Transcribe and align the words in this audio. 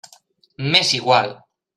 M'és 0.69 0.93
igual. 1.01 1.37